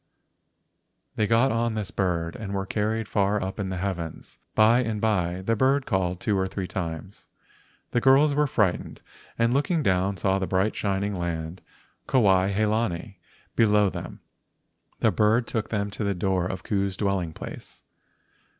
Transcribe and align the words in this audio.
They 1.15 1.27
got 1.27 1.51
on 1.51 1.75
this, 1.75 1.91
bird 1.91 2.35
and 2.35 2.55
were 2.55 2.65
carried 2.65 3.07
far 3.07 3.39
up 3.39 3.59
in 3.59 3.69
the 3.69 3.77
heavens. 3.77 4.39
By 4.55 4.79
and 4.79 4.99
by 4.99 5.43
the 5.43 5.55
bird 5.55 5.85
called 5.85 6.19
two 6.19 6.35
or 6.35 6.47
three 6.47 6.65
times. 6.65 7.27
The 7.91 8.01
girls 8.01 8.33
were 8.33 8.47
frightened 8.47 9.03
and 9.37 9.53
looking 9.53 9.83
down 9.83 10.17
saw 10.17 10.39
the 10.39 10.47
bright 10.47 10.75
shining 10.75 11.13
land 11.13 11.61
Kuai 12.07 12.51
he 12.51 12.65
lani 12.65 13.19
below 13.55 13.91
them. 13.91 14.21
The 15.01 15.11
bird 15.11 15.45
took 15.45 15.69
them 15.69 15.91
to 15.91 16.03
the 16.03 16.15
door 16.15 16.47
of 16.47 16.63
Ku's 16.63 16.97
dwelling 16.97 17.31
place. 17.31 17.83